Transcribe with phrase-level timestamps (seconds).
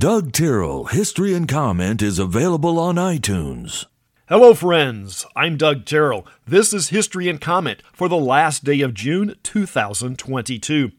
[0.00, 3.84] Doug Tyrrell History and Comment is available on iTunes.
[4.30, 5.26] Hello, friends.
[5.36, 6.26] I'm Doug Terrell.
[6.46, 10.92] This is History and Comment for the last day of June 2022.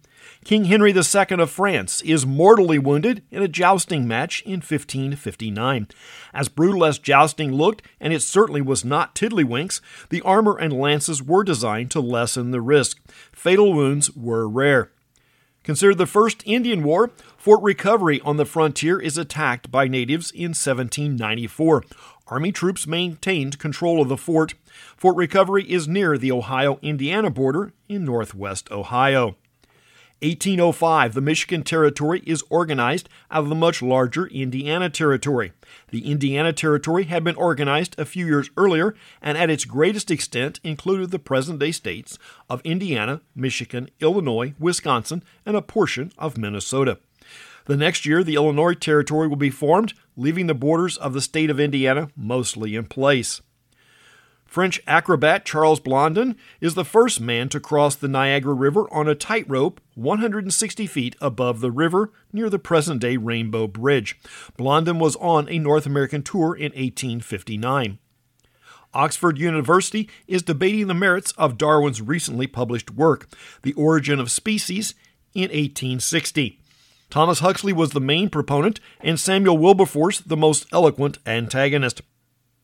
[0.46, 5.88] King Henry II of France is mortally wounded in a jousting match in 1559.
[6.32, 9.82] As brutal as jousting looked, and it certainly was not tiddlywinks,
[10.12, 13.00] the armor and lances were designed to lessen the risk.
[13.32, 14.92] Fatal wounds were rare.
[15.64, 20.50] Considered the first Indian War, Fort Recovery on the frontier is attacked by natives in
[20.50, 21.84] 1794.
[22.28, 24.56] Army troops maintained control of the fort.
[24.98, 29.36] Fort Recovery is near the Ohio Indiana border in northwest Ohio.
[30.22, 35.52] 1805, the Michigan Territory is organized out of the much larger Indiana Territory.
[35.90, 40.60] The Indiana Territory had been organized a few years earlier and at its greatest extent
[40.64, 47.00] included the present day states of Indiana, Michigan, Illinois, Wisconsin, and a portion of Minnesota.
[47.66, 51.50] The next year, the Illinois Territory will be formed, leaving the borders of the state
[51.50, 53.42] of Indiana mostly in place.
[54.52, 59.16] French acrobat Charles Blondin is the first man to cross the Niagara River on a
[59.16, 64.20] tightrope 160 feet above the river near the present day Rainbow Bridge.
[64.58, 67.98] Blondin was on a North American tour in 1859.
[68.94, 73.30] Oxford University is debating the merits of Darwin's recently published work,
[73.62, 74.96] The Origin of Species,
[75.34, 76.60] in 1860.
[77.10, 82.02] Thomas Huxley was the main proponent, and Samuel Wilberforce the most eloquent antagonist.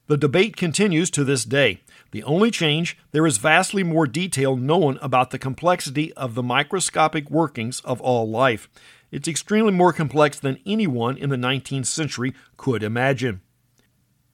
[0.08, 1.82] The debate continues to this day.
[2.12, 7.30] The only change, there is vastly more detail known about the complexity of the microscopic
[7.30, 8.70] workings of all life.
[9.12, 13.42] It's extremely more complex than anyone in the 19th century could imagine.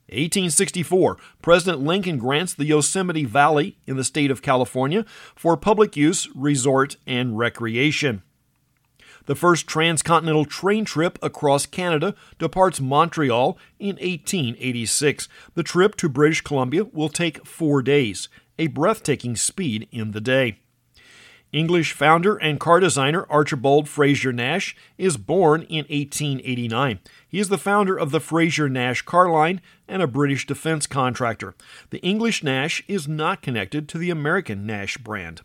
[0.09, 6.29] 1864, President Lincoln grants the Yosemite Valley in the state of California for public use,
[6.35, 8.21] resort, and recreation.
[9.25, 15.29] The first transcontinental train trip across Canada departs Montreal in 1886.
[15.53, 18.27] The trip to British Columbia will take four days,
[18.59, 20.57] a breathtaking speed in the day.
[21.53, 26.99] English founder and car designer Archibald Frazer Nash is born in 1889.
[27.27, 31.53] He is the founder of the Frazer Nash car line and a British defense contractor.
[31.91, 35.41] The English Nash is not connected to the American Nash brand.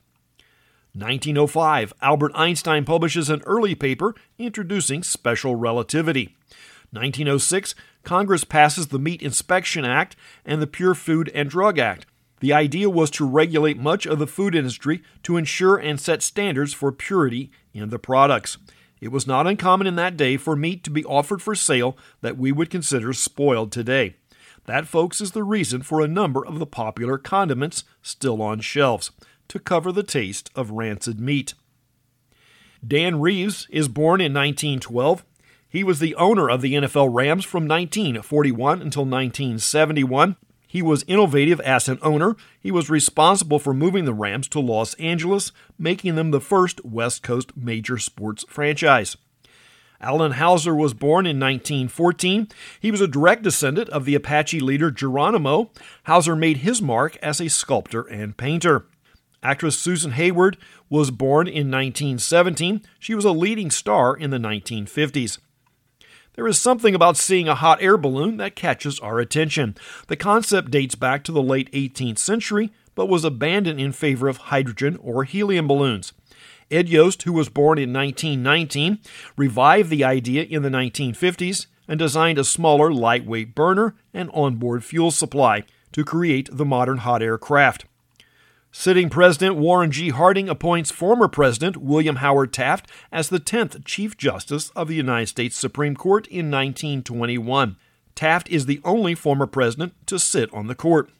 [0.94, 6.34] 1905, Albert Einstein publishes an early paper introducing special relativity.
[6.91, 12.06] 1906, Congress passes the Meat Inspection Act and the Pure Food and Drug Act.
[12.41, 16.72] The idea was to regulate much of the food industry to ensure and set standards
[16.72, 18.56] for purity in the products.
[19.00, 22.38] It was not uncommon in that day for meat to be offered for sale that
[22.38, 24.16] we would consider spoiled today.
[24.66, 29.10] That, folks, is the reason for a number of the popular condiments still on shelves
[29.48, 31.54] to cover the taste of rancid meat.
[32.86, 35.25] Dan Reeves is born in 1912.
[35.69, 40.37] He was the owner of the NFL Rams from 1941 until 1971.
[40.66, 42.37] He was innovative as an owner.
[42.60, 47.22] He was responsible for moving the Rams to Los Angeles, making them the first West
[47.22, 49.16] Coast major sports franchise.
[50.00, 52.48] Allan Houser was born in 1914.
[52.78, 55.70] He was a direct descendant of the Apache leader Geronimo.
[56.04, 58.87] Hauser made his mark as a sculptor and painter.
[59.43, 60.56] Actress Susan Hayward
[60.88, 62.82] was born in 1917.
[62.99, 65.38] She was a leading star in the 1950s.
[66.34, 69.76] There is something about seeing a hot air balloon that catches our attention.
[70.06, 74.37] The concept dates back to the late 18th century, but was abandoned in favor of
[74.37, 76.12] hydrogen or helium balloons.
[76.70, 78.99] Ed Yost, who was born in 1919,
[79.37, 85.10] revived the idea in the 1950s and designed a smaller, lightweight burner and onboard fuel
[85.10, 87.87] supply to create the modern hot air craft.
[88.81, 90.11] Sitting President Warren G.
[90.11, 95.27] Harding appoints former President William Howard Taft as the 10th Chief Justice of the United
[95.27, 97.77] States Supreme Court in 1921.
[98.15, 101.11] Taft is the only former president to sit on the court.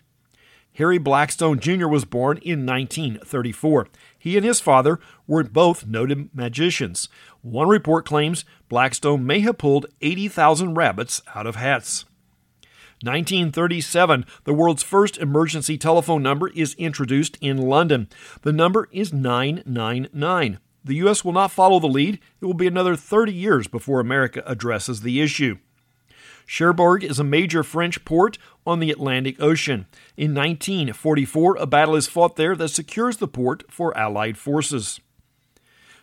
[0.75, 1.89] Harry Blackstone Jr.
[1.89, 3.89] was born in 1934.
[4.17, 7.09] He and his father were both noted magicians.
[7.43, 12.05] One report claims Blackstone may have pulled 80,000 rabbits out of hats.
[13.03, 18.09] 1937, the world's first emergency telephone number is introduced in London.
[18.43, 20.59] The number is 999.
[20.85, 21.25] The U.S.
[21.25, 22.19] will not follow the lead.
[22.41, 25.59] It will be another 30 years before America addresses the issue.
[26.47, 29.87] Cherbourg is a major French port on the Atlantic Ocean.
[30.17, 34.99] In 1944, a battle is fought there that secures the port for Allied forces.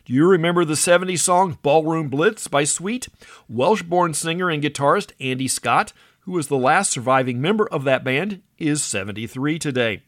[0.05, 3.07] Do you remember the 70s song Ballroom Blitz by Sweet?
[3.49, 5.93] Welsh born singer and guitarist Andy Scott
[6.25, 10.03] who is the last surviving member of that band, is 73 today.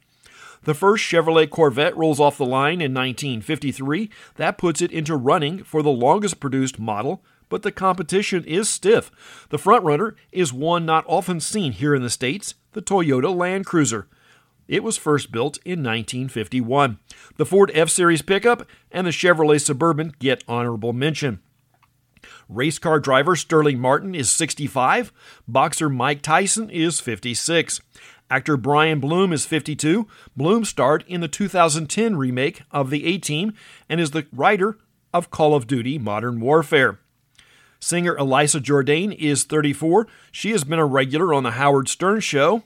[0.64, 4.10] The first Chevrolet Corvette rolls off the line in 1953.
[4.36, 9.12] That puts it into running for the longest produced model but the competition is stiff.
[9.50, 14.08] The frontrunner is one not often seen here in the States the Toyota Land Cruiser.
[14.68, 17.00] It was first built in 1951.
[17.38, 21.40] The Ford F Series pickup and the Chevrolet Suburban get honorable mention.
[22.49, 25.11] Race car driver Sterling Marlin is 65.
[25.47, 27.81] Boxer Mike Tyson is 56.
[28.29, 30.07] Actor Brian Bloom is 52.
[30.35, 33.53] Bloom starred in the 2010 remake of The A Team
[33.89, 34.77] and is the writer
[35.13, 36.99] of Call of Duty Modern Warfare.
[37.79, 40.07] Singer Elisa Jordana is 34.
[40.31, 42.63] She has been a regular on The Howard Stern Show.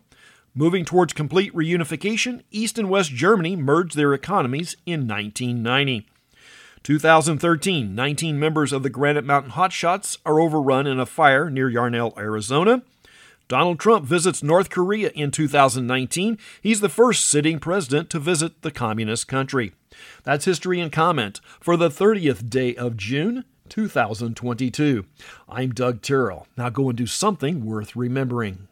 [0.54, 6.08] Moving towards complete reunification, East and West Germany merged their economies in 1990.
[6.84, 12.14] 2013, 19 members of the Granite Mountain Hotshots are overrun in a fire near Yarnell,
[12.18, 12.82] Arizona.
[13.48, 16.40] Donald Trump visits North Korea in 2019.
[16.60, 19.74] He's the first sitting president to visit the communist country.
[20.24, 25.06] That's history and comment for the 30th day of June, 2022.
[25.48, 26.48] I'm Doug Terrell.
[26.58, 28.68] Now go and do something worth remembering.